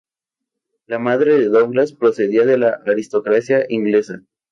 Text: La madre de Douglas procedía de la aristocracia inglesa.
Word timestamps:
La 0.87 0.97
madre 0.97 1.37
de 1.37 1.45
Douglas 1.45 1.93
procedía 1.93 2.43
de 2.43 2.57
la 2.57 2.81
aristocracia 2.87 3.67
inglesa. 3.69 4.23